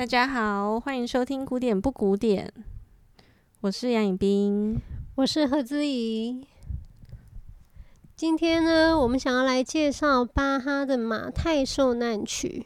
[0.00, 2.50] 大家好，欢迎收听《古典不古典》，
[3.60, 4.80] 我是杨颖冰，
[5.16, 6.46] 我是何姿怡。
[8.16, 12.64] 今天呢，我们想要来介绍巴哈的《马太受难曲》。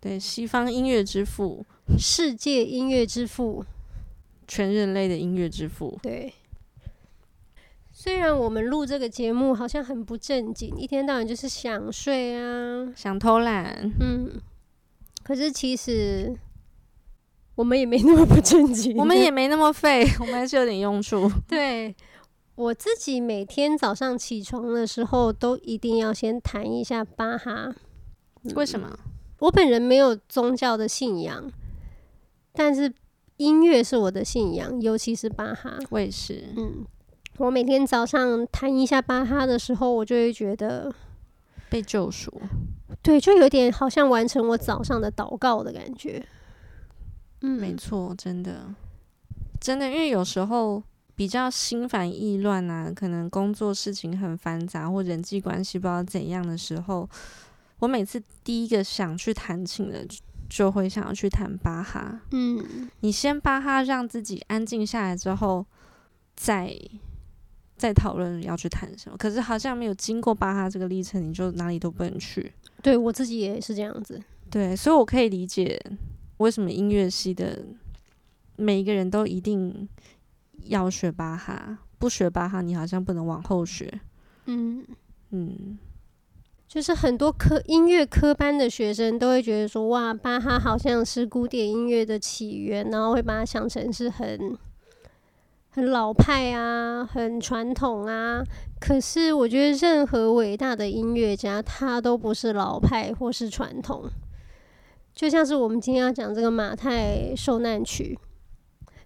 [0.00, 1.64] 对，西方音乐之父，
[1.96, 3.64] 世界音乐之父，
[4.48, 5.96] 全人类的音乐之父。
[6.02, 6.34] 对。
[7.92, 14.32] 虽然我们录这个节目好像很不正经，一天到晚就是想睡啊，想偷懒，嗯，
[15.26, 16.32] 可是其实
[17.56, 21.28] 我们也没那么不正经，我们也没那么废， 我们还是有点用处。
[21.48, 21.92] 对，
[22.54, 27.74] 我自己每天早上起床的时候，都一定要先弹一下巴哈。
[28.54, 28.96] 为什么？
[29.40, 31.50] 我本人没有宗教的信仰，
[32.52, 32.94] 但是
[33.38, 35.76] 音乐是我的信仰，尤其是巴哈。
[35.90, 36.86] 我也是，嗯。
[37.38, 40.94] 我每天早上弹一下巴哈的时候，我就会觉得
[41.68, 42.32] 被救赎。
[43.02, 46.24] 对，就有点好像完成我早上的祷告的感觉。
[47.42, 48.74] 嗯，没错，真的，
[49.60, 50.82] 真的，因为有时候
[51.14, 57.08] 比较心烦意乱啊，可能工作事情很繁杂，或人际关系不知道怎样的时候，
[57.78, 60.04] 我每次第一个想去弹琴的，
[60.48, 62.20] 就会想要去弹巴哈。
[62.32, 65.66] 嗯，你先巴哈，让自己安静下来之后，
[66.34, 66.76] 再。
[67.76, 72.50] 在讨论要去谈什么，可是好像没有经过巴哈这个历程，你就哪里都不能去。
[72.82, 74.20] 对，我自己也是这样子。
[74.50, 75.78] 对，所以我可以理解
[76.38, 77.64] 为什么音乐系的
[78.56, 79.86] 每一个人都一定
[80.64, 84.00] 要学巴哈，不学巴哈，你好像不能往后学。
[84.46, 84.86] 嗯
[85.30, 85.76] 嗯，
[86.66, 94.56] 就是很多科音乐科班的学生都会觉得说，哇，巴哈好像是古典音乐的起源，然后会把它想成是很。
[95.76, 98.42] 很老派啊，很传统啊。
[98.80, 104.04] 可是我觉得，任何伟大的音乐家，他都不是老派或是传统。
[105.14, 108.18] 就像是我们今天要讲这个《马太受难曲》，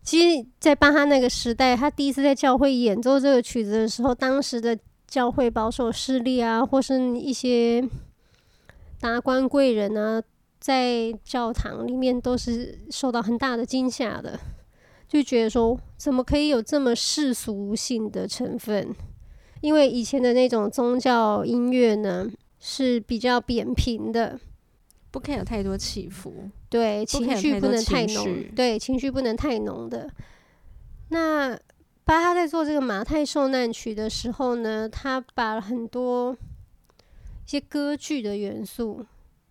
[0.04, 4.78] 其实，在巴哈那个时代，他第一次在教会演奏这个曲子的时候，当时的
[5.08, 7.83] 教会保守势力啊，或是一些
[9.00, 10.22] 达官贵人啊，
[10.61, 14.39] 在教堂里面都是受到很大的惊吓的。
[15.10, 18.94] 就觉得说，怎么可以有这么世俗性的成分？
[19.60, 24.38] 因为以前的那种宗教音乐呢，是比较扁平的，
[25.10, 30.08] 不可以有太多起伏，对，情绪不能太浓，对，情绪不能太浓的。
[31.08, 31.58] 那
[32.04, 39.04] 巴哈在做这个马太受难曲的时候呢，他把很多一些歌剧的元素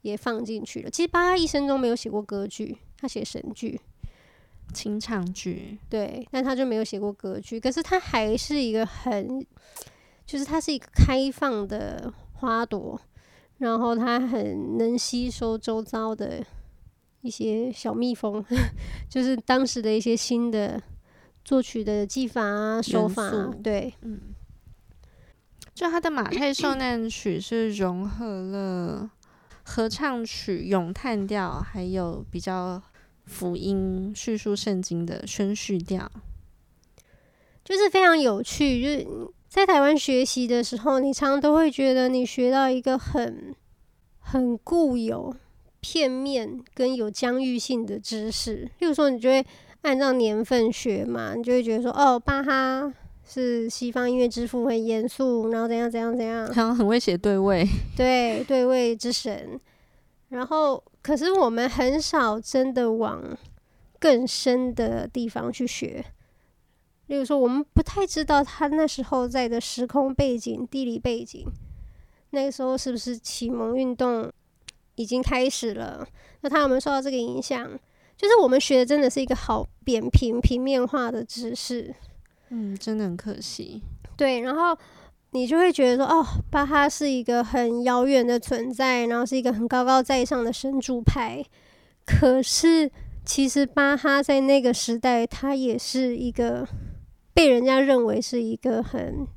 [0.03, 0.89] 也放进去了。
[0.89, 3.79] 其实巴哈一生中没有写过歌剧，他写神剧。
[4.73, 7.59] 清唱剧，对，但他就没有写过歌剧。
[7.59, 9.45] 可是他还是一个很，
[10.25, 12.99] 就是他是一个开放的花朵，
[13.57, 16.43] 然后他很能吸收周遭的
[17.21, 18.43] 一些小蜜蜂，
[19.09, 20.81] 就是当时的一些新的
[21.43, 23.29] 作曲的技法啊、手法。
[23.63, 24.19] 对，嗯，
[25.73, 29.09] 就他的《马太受难曲》是融合了
[29.63, 32.81] 合唱曲、咏叹调，还有比较。
[33.29, 36.11] 福音叙述圣经的宣叙调，
[37.63, 38.81] 就是非常有趣。
[38.81, 39.07] 就是
[39.47, 43.55] 在台湾学习的时候，你常常都会觉得你学到一个很
[44.19, 45.33] 很固有、
[45.79, 48.69] 片面跟有疆域性的知识。
[48.79, 49.45] 例如说，你就会
[49.83, 52.91] 按照年份学嘛，你就会觉得说，哦，巴哈
[53.25, 57.63] 是西方音乐之父，很严肃，然后怎样怎样怎样，好像很会写对位，
[57.95, 59.59] 对，对位之神，
[60.29, 60.83] 然后。
[61.01, 63.23] 可是我们很少真的往
[63.99, 66.03] 更深的地方去学，
[67.07, 71.47] 例如说，我们不太知道他那时候在的时空背景、地理背景，
[72.31, 74.29] 那个时候是不是启蒙运动
[74.95, 76.05] 已经开始了？
[76.41, 77.65] 那他有没有受到这个影响？
[78.17, 81.95] 就是我们学的真的是一个好扁平、平面化的知识。
[82.49, 83.81] 嗯，真的很可惜。
[84.17, 84.77] 对，然后。
[85.31, 91.45] 你就会觉得说，哦，巴哈是一个很遥远的存在，然后是一个很高高在上的神主牌。
[92.03, 92.89] 可是，
[93.23, 96.67] 其实巴哈在那个时代，他也是一个
[97.31, 99.27] 被人家认为是一个很，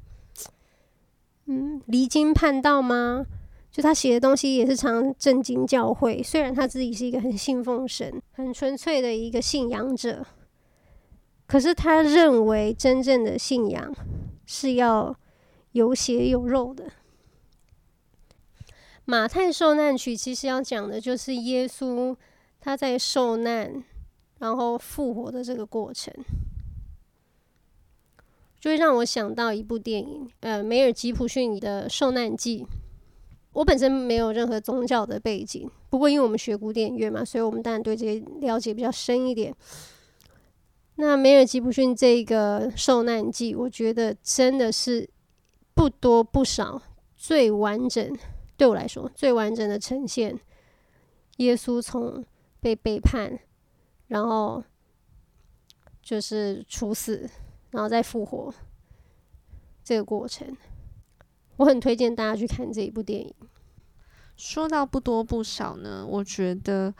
[1.44, 3.26] 嗯，离经叛道吗？
[3.70, 6.22] 就他写的东西也是常震惊教会。
[6.22, 10.24] 虽然他自己是一个很信奉神、很纯粹的一个信仰者，
[11.46, 13.94] 可是他认为真正的信仰
[14.46, 15.14] 是要。
[15.72, 16.84] 有血有肉的
[19.04, 22.16] 《马太受难曲》，其实要讲的就是耶稣
[22.60, 23.82] 他在受难，
[24.38, 26.14] 然后复活的这个过程，
[28.60, 32.62] 就会让我想到一部电影，呃，梅尔吉普逊的《受难记》。
[33.54, 39.54] 我本身没有任何宗教的背景，不过因为我们学古典乐嘛，所以我们当然对这些了解比较深一点。
[40.94, 45.06] 那梅尔吉普逊这个受难记，我觉得真的是
[45.74, 46.80] 不多不少，
[47.16, 48.16] 最完整，
[48.56, 50.38] 对我来说最完整的呈现
[51.36, 52.24] 耶稣从
[52.60, 53.38] 被背叛，
[54.08, 54.62] 然后
[56.02, 57.28] 就是处死，
[57.70, 58.52] 然后再复活
[59.82, 60.56] 这个过程。
[61.56, 63.34] 我很推荐大家去看这一部电影。
[64.36, 66.94] 说到不多不少呢，我觉得。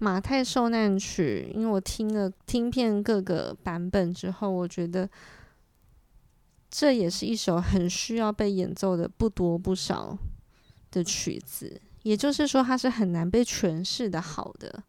[0.00, 5.10] 马太受难曲，因为我听了听遍各个版本之后，我觉得
[6.70, 10.16] 这也是一首很需要被演奏的不多不少
[10.90, 11.80] 的曲子。
[12.02, 14.82] 也就是说，它是很难被诠释的好的。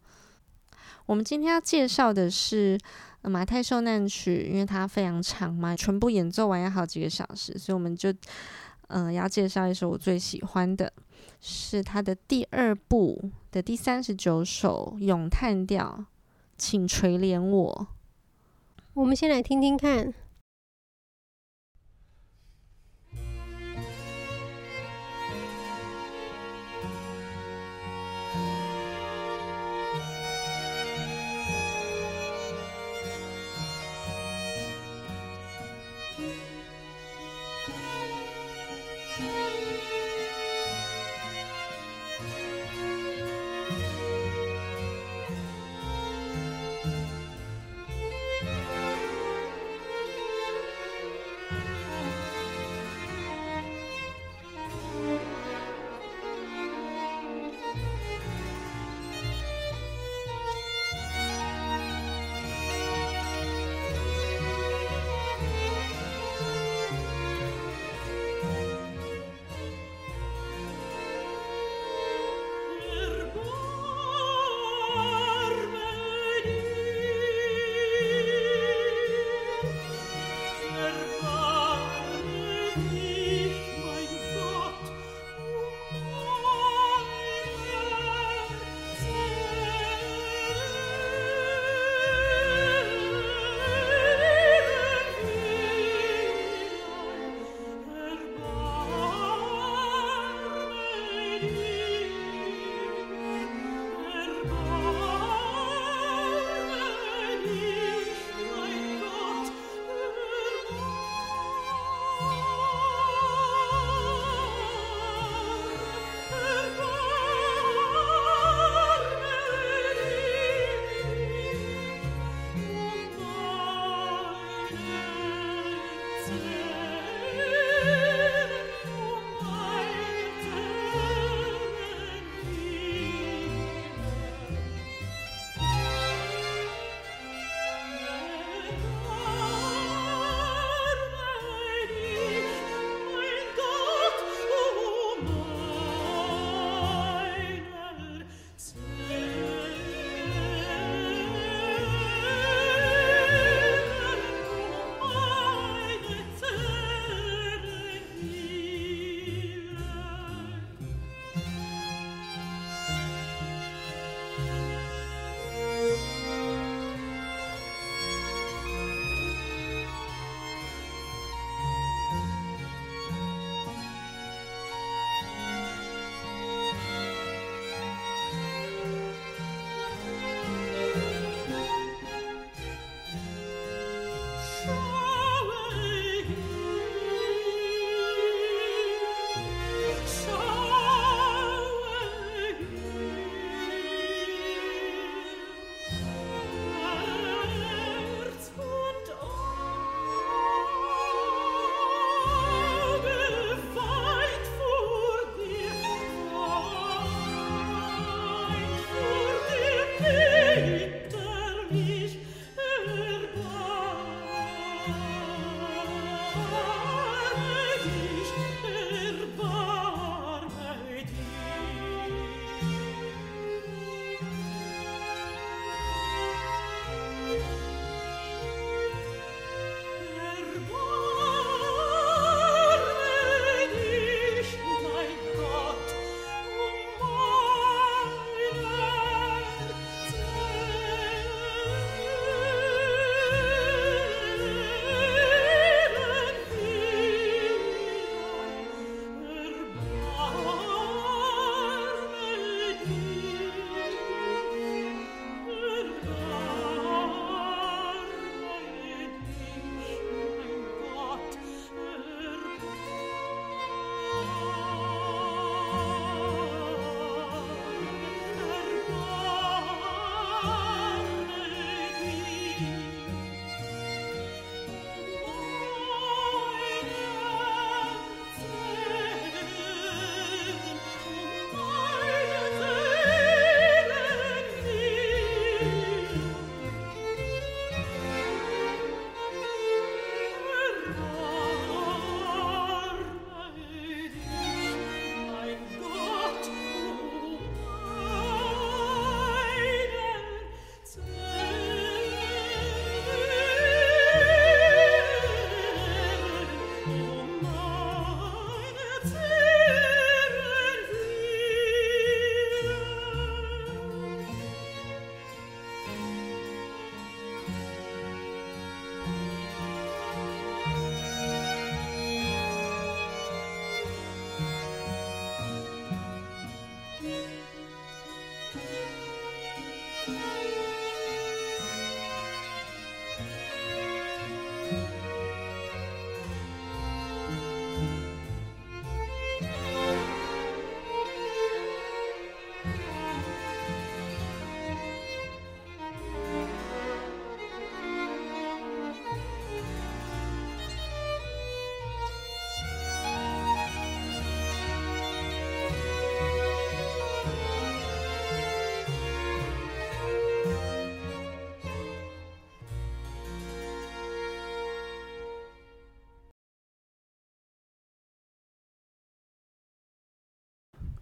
[1.06, 2.78] 我们今天要介绍的是
[3.22, 8.14] 马太受难曲，因为它非常长嘛，全部演奏完要好几个小时，所以我们就
[8.88, 10.92] 嗯、要介绍一首我最喜欢的。
[11.40, 16.04] 是它的第二部的第三十九首咏叹调，
[16.58, 17.88] 请垂怜我。
[18.94, 20.12] 我们先来听听看。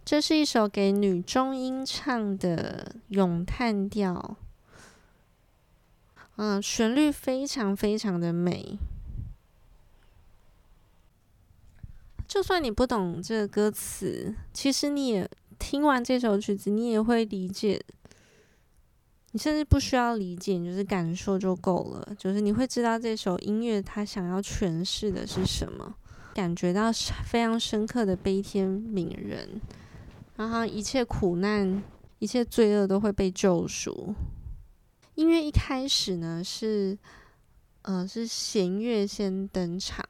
[0.09, 4.37] 这是一首给女中音唱的咏叹调，
[6.37, 8.79] 嗯，旋律非常非常的美。
[12.27, 17.79] 就算你不懂这个歌词，其实你也听完这首曲子，你也会理解。
[19.33, 22.15] 你甚至不需要理解，你就是感受就够了。
[22.17, 25.97] 就是你会知道这首音乐它想要诠释的是什么，
[26.33, 26.91] 感觉到
[27.27, 29.61] 非常深刻的悲天悯人。
[30.39, 31.83] 然后一切苦难、
[32.19, 34.15] 一切罪恶都会被救赎。
[35.15, 36.97] 音乐一开始呢，是，
[37.81, 40.01] 呃，是弦乐先登场，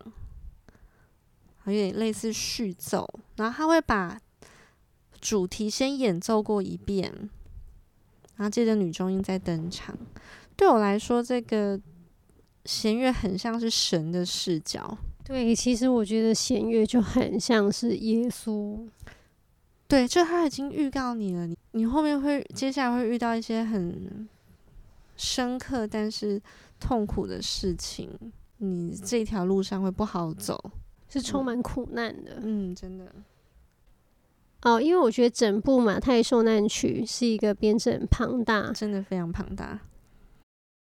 [1.65, 3.09] 有点类似序奏。
[3.37, 4.21] 然后他会把
[5.19, 7.11] 主题先演奏过一遍，
[8.35, 9.97] 然后接着女中音再登场。
[10.55, 11.81] 对我来说，这个
[12.65, 14.95] 弦乐很像是神的视角。
[15.25, 18.87] 对，其实我觉得弦乐就很像是耶稣。
[19.89, 24.29] 对，就他已经预告你了，你你后面会接下来会遇到一些很
[25.17, 26.39] 深刻但是
[26.79, 28.07] 痛苦的事情，
[28.59, 30.71] 你这条路上会不好走，
[31.09, 32.39] 是充满苦难的。
[32.43, 33.11] 嗯，真的。
[34.61, 39.79] 哦，因为我觉得整部马太受难曲是一个编制很庞大，真的非常庞大。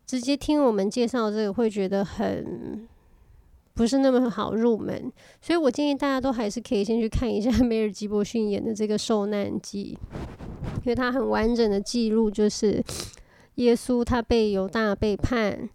[0.07, 2.87] 直接听我们介绍这个会觉得很。
[3.75, 9.99] 不是那么好入门，所以我建议大家都还是可以先去看一下 梅尔吉伯逊演的这个《受难记》，
[10.77, 12.81] 因为他很完整的记录，就是
[13.55, 15.69] 耶稣他被犹大背叛，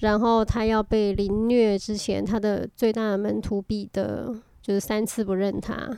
[0.00, 5.96] 然后他要被凌虐之前，他的最大的门徒彼得就是三次不认他。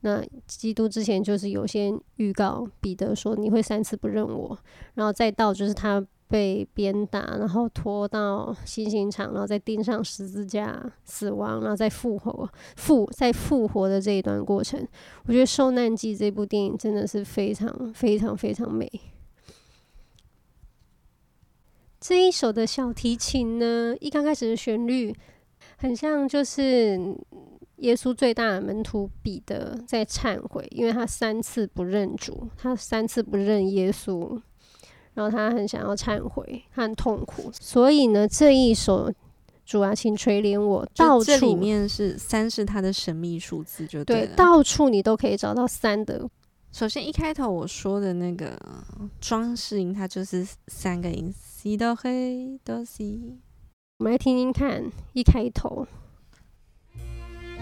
[0.00, 4.56] 那基督之前就是有先预告彼得说，你会三次不认我，
[4.94, 6.02] 然后再到就是他。
[6.28, 14.86] 被鞭打，然后拖到行刑场，然后再钉上十字架死亡，然后再复活复再复活的这一段过程，
[15.24, 18.90] 我觉得《受难记》这部电影真的是非常非常非常美。
[21.98, 25.12] 这一首的小提琴呢，一刚开始的旋律
[25.78, 27.16] 很像就是
[27.78, 34.40] 耶稣最大的门徒彼得在忏悔，因为他三次不认主，他三次不认耶稣。
[35.14, 39.12] 然后他很想要忏悔，他很痛苦，所以呢，这一首
[39.64, 46.28] 主啊，请垂怜我，到处这里面是三是他的神秘数字，就对，对，到处你都可以找到三的。
[46.70, 48.60] 首先一开头我说的那个
[49.20, 53.18] 装饰音，它就是三个音，C 到 He 到 C。
[53.98, 54.84] 我们来听听看，
[55.14, 55.86] 一开头，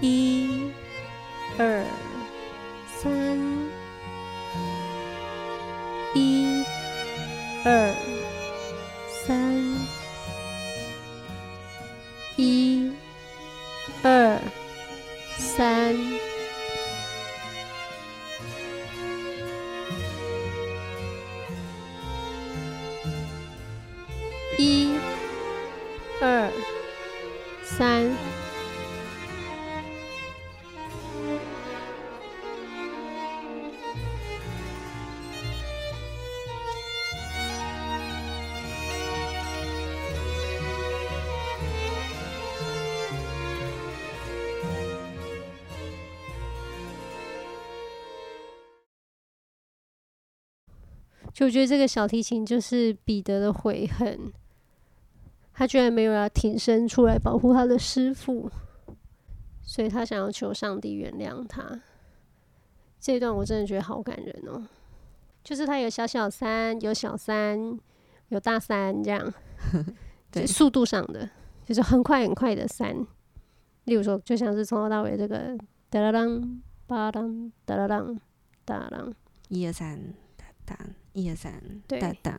[0.00, 0.70] 一、
[1.56, 1.84] 二、
[3.00, 3.12] 三，
[6.14, 6.45] 一。
[7.68, 7.92] 二
[9.26, 9.60] 三
[12.36, 12.92] 一，
[14.04, 14.38] 二
[15.36, 15.96] 三
[24.56, 24.94] 一，
[26.20, 26.48] 二
[27.64, 28.55] 三。
[51.36, 54.32] 就我觉得这个小提琴就是彼得的悔恨，
[55.52, 58.50] 他居然没有要挺身出来保护他的师傅，
[59.60, 61.82] 所以他想要求上帝原谅他。
[62.98, 64.66] 这一段我真的觉得好感人哦，
[65.44, 67.78] 就是他有小小三，有小三，
[68.28, 69.34] 有大三这样，
[70.32, 71.28] 对，速度上的
[71.66, 73.06] 就是很快很快的三，
[73.84, 75.54] 例如说就像是从头到尾这个
[75.90, 78.18] 哒啦啷，吧啷，哒啦啷，
[78.64, 79.12] 哒啷，
[79.50, 80.78] 一二三，哒哒。
[81.16, 82.38] 一二三，哒哒。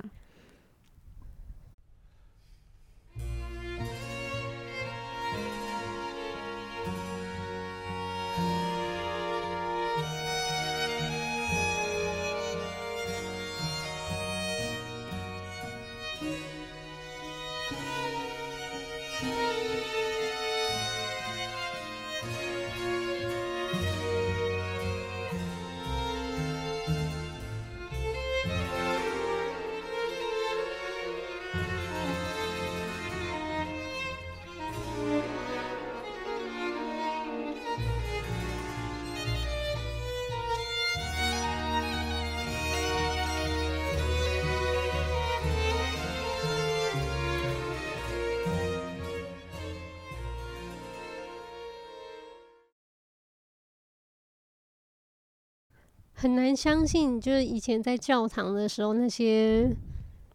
[56.20, 59.72] 很难相信，就是以前在教堂的时候，那些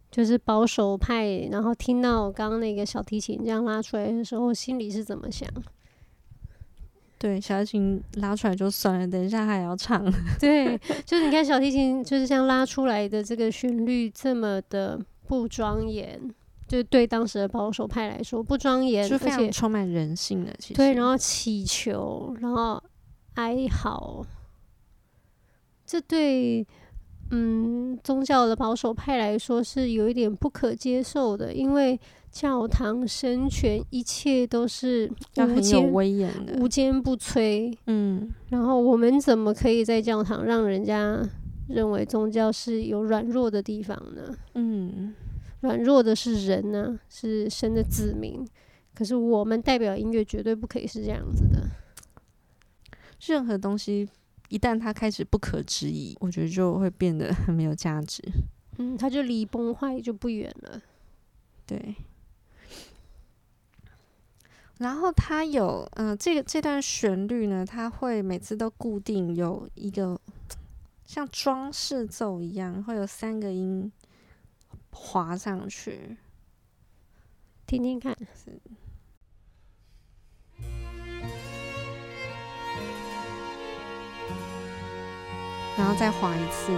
[0.09, 5.45] 就是保守派，然后听到刚刚那个小提琴这样拉出来的时候，心里是怎么想？
[7.19, 10.09] 对，小提琴拉出来就算了，等一下还要唱。
[10.39, 16.17] 对， 就是你看小提琴，就是像拉出来的这个旋律这么的不庄严，
[16.65, 20.55] 就是对当时的保守派来说不庄严，就非常充满人性的。
[20.59, 22.81] 其实对，然后祈求，然后
[23.33, 24.25] 哀嚎。
[25.93, 26.65] 这对
[27.29, 31.99] 嗯宗教的保守派来说是有一点不可接受的，因为
[32.31, 37.71] 教堂神权一切都是要很有威严的，无坚不摧。
[37.85, 41.21] 嗯，然后我们怎么可以在教堂让人家
[41.67, 44.35] 认为宗教是有软弱的地方呢？
[44.55, 45.13] 嗯，
[45.59, 48.43] 软弱的是人呢，是神的子民。
[48.95, 51.69] 可是我们代表音乐绝对不可以是这样子的，
[53.27, 54.09] 任何东西。
[54.53, 58.21] 一旦它开始不可质疑，我觉得就会变得很没有价值。
[58.77, 60.79] 嗯，它就离崩坏就不远了。
[61.65, 61.95] 对。
[64.77, 70.21] 然后它有，嗯、呃，这个这段旋律呢，它会每次都固定有一个
[71.03, 73.91] 像装饰奏一样，会有三个音
[74.91, 76.15] 滑上去，
[77.65, 78.15] 听听看。
[78.35, 78.61] 是。
[85.75, 86.71] 然后再滑一次，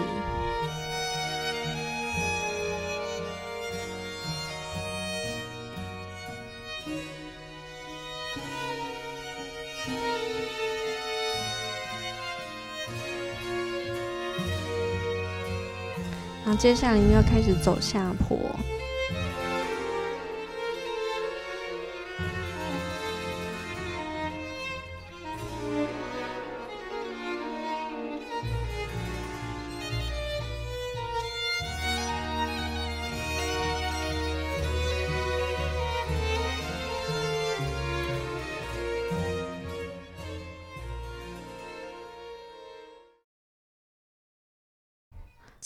[16.45, 18.37] 然后接下来又要开始走下坡。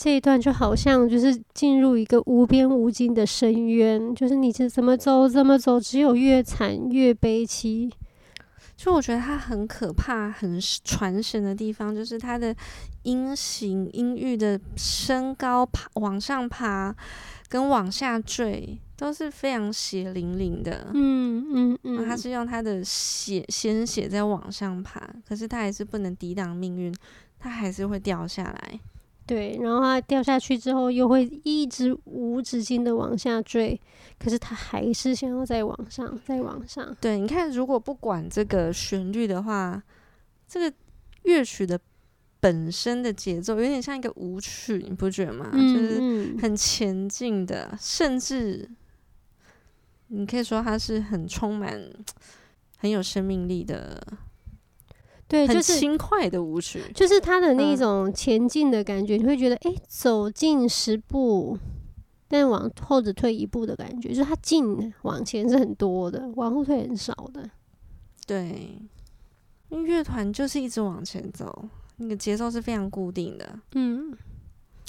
[0.02, 7.92] 这一段就好像就是进入一个无边无尽的深渊，就是你这怎么走怎么走，只有越惨越悲凄。
[8.78, 12.56] 就我觉得它很可怕、很传神的地方，就是它的
[13.02, 16.96] 音型、音域的升高、爬往上爬
[17.50, 20.86] 跟往下坠都是非常血淋淋的。
[20.94, 26.90] 嗯嗯嗯，它是用它的血鲜血在往上爬，可是它还是不能抵挡命运，
[27.38, 28.80] 它还是会掉下来。
[29.30, 33.80] 对，然后它掉下去之后，又会一直无止境的往下坠，
[34.18, 36.96] 可是它还是想要再往上，再往上。
[37.00, 39.80] 对，你看，如果不管这个旋律的话，
[40.48, 40.76] 这个
[41.22, 41.78] 乐曲的
[42.40, 45.48] 本身的节奏有点像一个舞曲，你不觉得吗？
[45.52, 48.68] 嗯，就是很前进的，甚至
[50.08, 51.80] 你可以说它是很充满、
[52.78, 54.02] 很有生命力的。
[55.30, 61.56] 对，就是轻快的舞曲，就是它的那种前进的感觉，嗯、你会觉得哎、欸，走近十步，
[62.26, 67.48] 但往后只退一步的感觉，就是它进往前是很多的，往后退很少的。
[68.26, 68.76] 对，
[69.68, 71.64] 因为乐团就是一直往前走，
[71.98, 74.12] 那个节奏是非常固定的，嗯，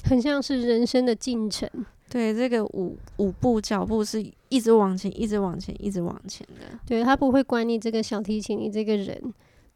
[0.02, 1.70] 很像是人生的进程。
[2.10, 6.76] 对，这个舞舞步脚步是一直往前，一直往前，一直往前的。
[6.84, 9.32] 对，他不会管你这个小提琴，你这个人。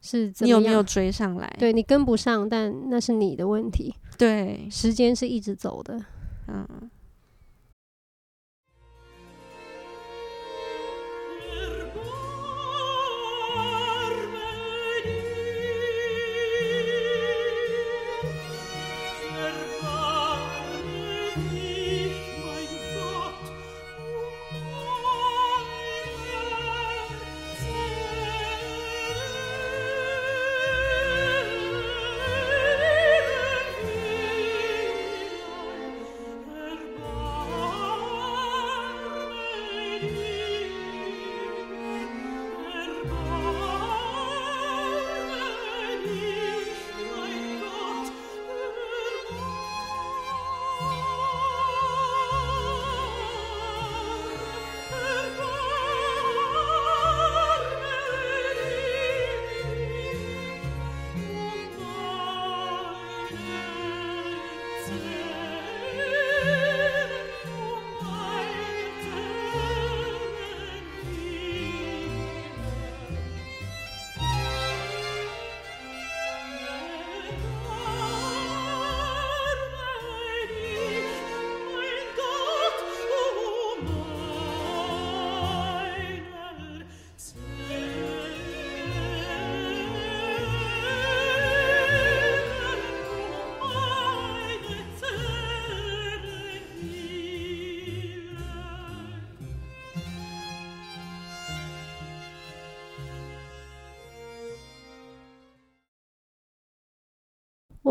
[0.07, 0.61] 是怎么样？
[0.61, 1.53] 你有没有追上来？
[1.59, 3.93] 对，你跟不上，但那是你的问题。
[4.17, 5.99] 对，时间是一直走的。
[6.47, 6.89] 嗯。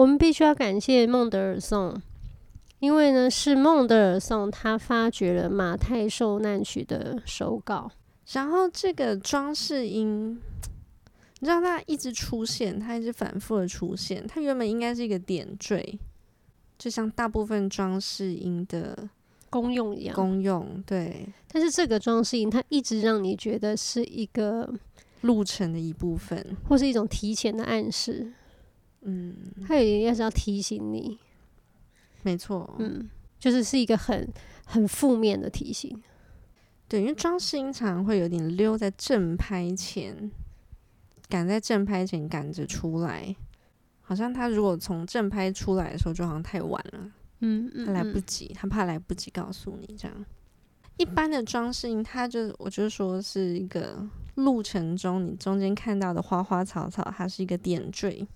[0.07, 2.01] 我们必须要感谢孟德尔颂，
[2.79, 7.91] 因为呢是孟德尔颂他发掘了马太受难曲的手稿，
[8.31, 10.41] 然后这个装饰音，
[11.41, 15.99] 你知道它一直出现，它一直反复的出现，它原本应该是一个点缀，
[16.79, 19.09] 就像大部分装饰音的。
[19.51, 24.73] 功用一样，功用对，但是这个装饰音，它一直让你觉得是一个
[25.23, 28.33] 路程的一部分，或是一种提前的暗示。
[29.03, 29.35] 嗯，
[29.67, 31.19] 他有点要是要提醒你，
[32.23, 34.29] 没错，嗯，就是是一个很
[34.65, 36.03] 很负面的提醒。
[36.89, 40.31] 对，因为装饰音常常会有点溜在正拍前，
[41.29, 43.35] 赶在正拍前赶着出来，
[44.01, 47.13] 好像他如果从正拍出来的时候，就好像太晚了。
[47.41, 50.25] 嗯，嗯，他来不及，他怕来不及告诉你这样。
[50.97, 54.03] 一般的装饰音，它就我就说是一个
[54.37, 58.27] 路程中你中间看到的花花草草，它是一个点缀。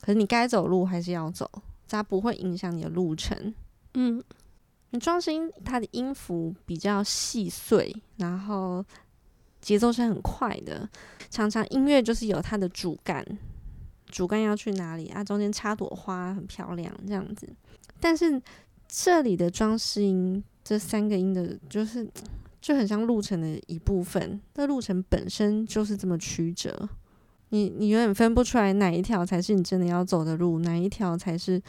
[0.00, 1.50] 可是你该走路还是要走，
[1.88, 3.54] 它不会影响你的路程。
[3.94, 4.22] 嗯，
[4.90, 8.84] 你装饰音它的音符比较细碎，然后
[9.60, 10.88] 节奏是很快的，
[11.28, 13.24] 常常音乐就是有它的主干，
[14.06, 15.22] 主干要去哪里啊？
[15.22, 17.48] 中间插朵花很漂亮，这样子。
[18.00, 18.40] 但是
[18.88, 22.08] 这里的装饰音，这三个音的，就是
[22.60, 24.40] 就很像路程的一部分。
[24.54, 26.88] 那路程本身就是这么曲折，
[27.50, 31.60] 你你永远分不出来哪一条才是你真的要走的路，哪一条才是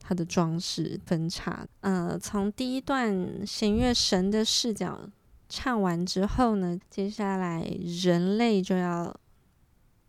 [0.00, 1.66] 它的装饰分叉。
[1.80, 5.08] 呃，从第一段弦乐神的视角
[5.48, 7.68] 唱完之后呢，接下来
[8.04, 9.14] 人类就要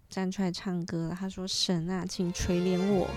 [0.10, 1.18] 站出来唱歌了。
[1.20, 3.08] 他说：“神啊，请垂怜我。”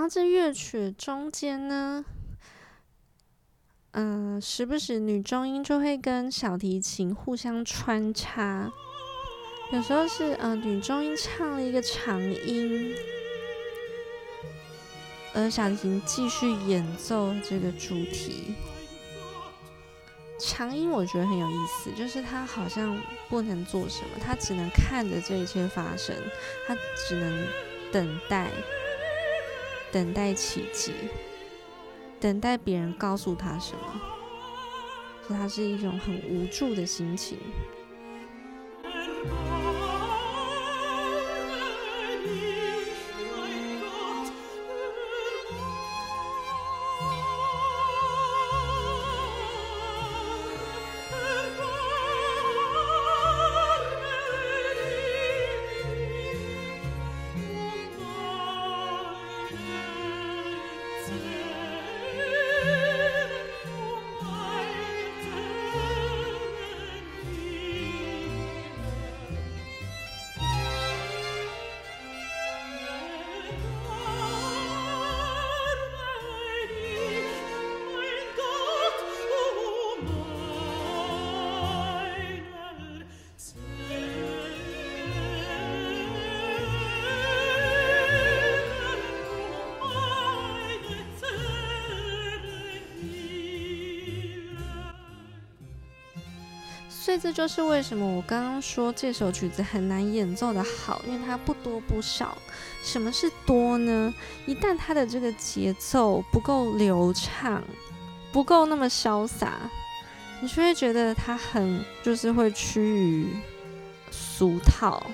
[0.00, 2.02] 然后这乐曲中间呢，
[3.90, 8.72] 嗯、时不时女中音就会跟小提琴互相穿插，
[9.70, 12.94] 有时候是呃女中音唱了一个长音，
[15.34, 18.54] 而小提琴继续演奏这个主题。
[20.38, 26.16] 长音我觉得很有意思，就是他好像不能做什么，他只能看着这一切发生，
[26.66, 26.74] 他
[27.06, 27.46] 只能
[27.92, 28.50] 等待。
[29.92, 30.92] 等待奇迹，
[32.20, 34.00] 等待别人告诉他什么，
[35.26, 37.38] 所以他是一种很无助的心情。
[97.10, 102.38] 所以这就是为什么我刚刚说这首曲子很难演奏得好，因为它不多不少。
[102.84, 104.14] 什么是多呢？
[104.46, 107.64] 一旦它的这个节奏不够流畅，
[108.30, 109.54] 不够那么潇洒，
[110.40, 113.26] 你就会觉得它很就是会趋于
[114.12, 115.04] 俗套，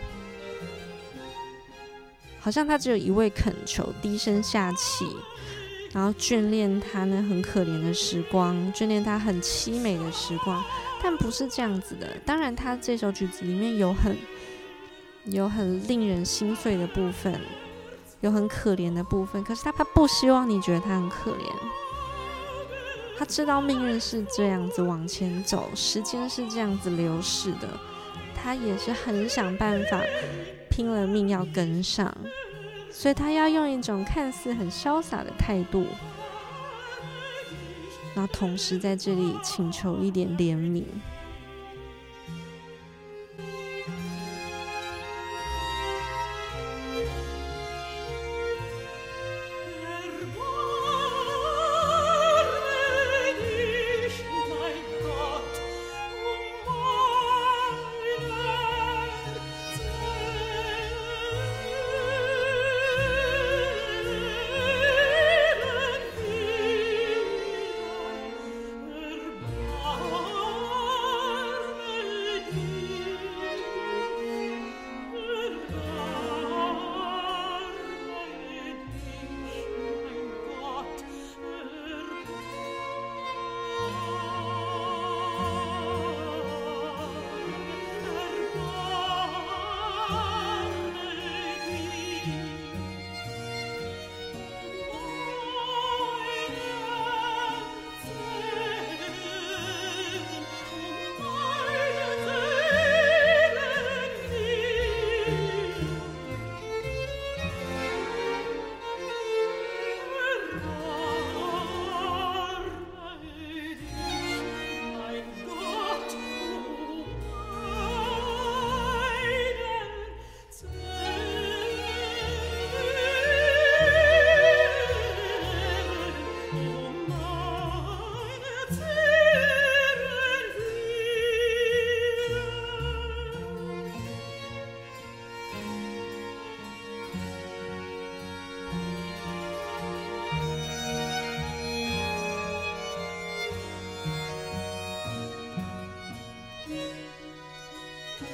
[2.38, 5.06] 好像他只有一味恳求，低声下气。
[5.96, 10.62] 然后眷恋他那很可怜的时光，眷恋他很凄美的时光，
[11.02, 12.06] 但不是这样子的。
[12.26, 14.14] 当然，他这首曲子里面有很
[15.24, 17.40] 有很令人心碎的部分，
[18.20, 19.42] 有很可怜的部分。
[19.42, 21.50] 可是他他不希望你觉得他很可怜，
[23.18, 27.66] 他知道命运是这样子往前走，时间是这样子流逝的，
[28.35, 30.02] 他也是很想办法，
[30.68, 32.14] 拼了命要跟上。
[32.98, 35.85] 所以他要用一种看似很潇洒的态度，
[38.14, 40.82] 那同时在这里请求一点怜悯。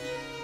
[0.03, 0.41] Yeah.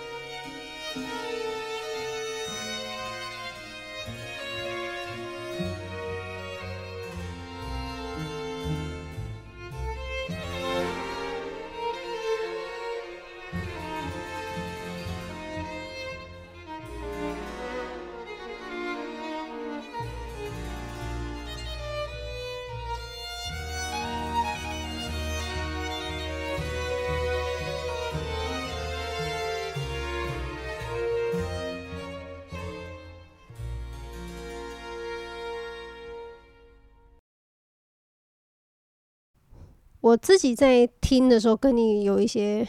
[40.01, 42.67] 我自己在听的时候，跟你有一些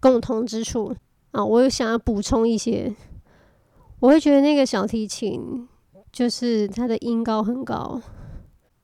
[0.00, 0.94] 共同之处
[1.32, 2.94] 啊，我有想要补充一些。
[4.00, 5.68] 我会觉得那个小提琴
[6.10, 8.00] 就是它的音高很高，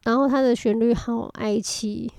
[0.04, 2.10] 然后它的旋律好哀凄。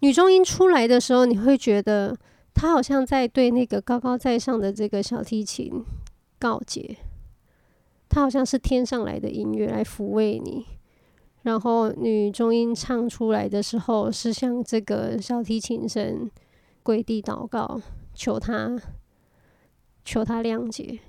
[0.00, 2.16] 女中音出来的时候，你会觉得
[2.54, 5.84] 它好像在对那个高高在上的这个小提琴
[6.38, 6.96] 告诫，
[8.08, 10.66] 它好像是天上来的音乐来抚慰你。
[11.44, 16.30] 然后女中音唱出来的时候，是向这个小提琴声
[16.82, 17.78] 跪地祷告，
[18.14, 18.80] 求他，
[20.02, 21.00] 求他谅解。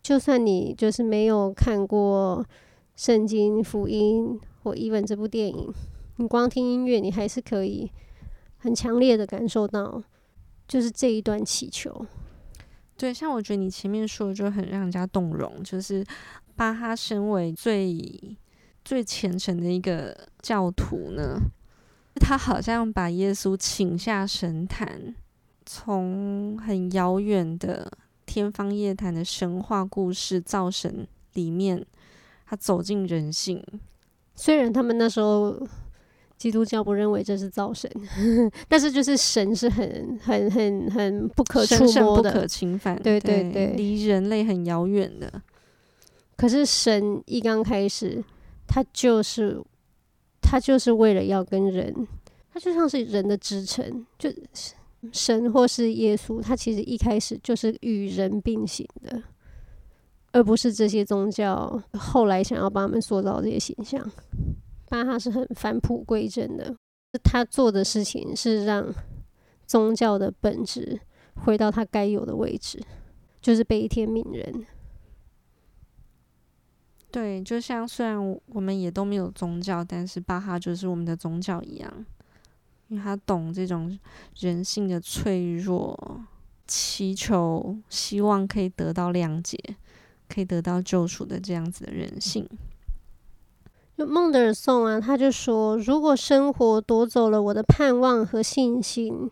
[0.00, 2.46] 就算你就是没有看过
[2.94, 5.74] 圣经福音或《伊文》这部电影，
[6.18, 7.90] 你光听音乐，你还是可以
[8.58, 10.00] 很强烈的感受到，
[10.68, 12.06] 就是这一段祈求。
[12.96, 16.06] 对，像我觉得你前面说的就很让人家动容，就是
[16.54, 18.36] 巴哈身为最。
[18.84, 21.40] 最虔诚的一个教徒呢，
[22.16, 25.14] 他好像把耶稣请下神坛，
[25.64, 27.90] 从很遥远的
[28.26, 31.84] 天方夜谭的神话故事造神里面，
[32.46, 33.64] 他走进人性。
[34.34, 35.66] 虽然他们那时候
[36.36, 37.90] 基督教不认为这是造神，
[38.68, 45.40] 但是就是神是很很很很不可触摸的、不可侵犯，对对对，离人类很遥远的。
[46.36, 48.22] 可是神一刚开始。
[48.66, 49.62] 他就是，
[50.40, 52.06] 他就是为了要跟人
[52.52, 54.30] 它就像是人的支撑，就
[55.12, 59.22] 神或是耶稣，它其实一开始就是与人并行的，
[60.32, 64.10] 而不是这些宗教后来想要帮他们塑造这些形象。
[64.88, 66.74] 巴哈是很返璞归真的，
[67.24, 68.94] 他做的事情是让
[69.66, 71.00] 宗教的本质
[71.44, 72.80] 回到他该有的位置，
[73.40, 74.64] 就是悲天悯人。
[77.14, 82.04] 对，就像虽然我们也都没有宗教，但是巴哈就是我们的宗教一样，
[82.88, 83.96] 因为他懂这种
[84.40, 85.96] 人性的脆弱，
[86.66, 89.56] 祈求希望可以得到谅解，
[90.28, 92.48] 可以得到救赎的这样子的人性。
[93.96, 99.30] 就孟德尔颂啊，他就说：如果生活夺走了我的盼望和信心，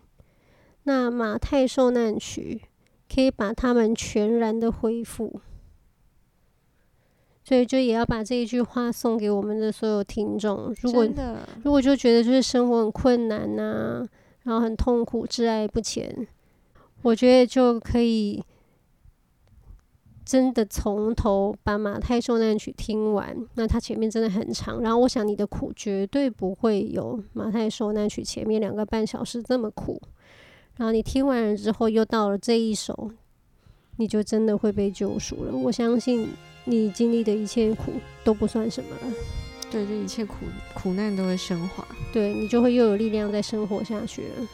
[0.83, 2.61] 那马太受难曲
[3.13, 5.41] 可以把他们全然的恢复。
[7.45, 10.73] 所以就也要把这一句话送给我们的所有听众。
[10.81, 11.05] 如果
[11.63, 14.07] 如果就觉得就是生活很困难呐、啊，
[14.43, 16.25] 然后很痛苦，挚爱不前，
[17.01, 18.41] 我觉得就可以
[20.23, 23.35] 真的从头把马太受难曲听完。
[23.55, 30.01] 那它前面真的很长，然后我想你的苦绝对不会有马太受难曲前面两个半小时这么苦。
[30.77, 33.11] 然后你听完了之后，又到了这一首，
[33.97, 35.51] 你就真的会被救赎了。
[35.53, 36.29] 我相信。
[36.65, 39.13] 你经历的一切苦都不算什么了，
[39.69, 40.37] 对，这一切苦
[40.73, 44.47] 苦难都会升华，对，你就会又有力量再生活下去了。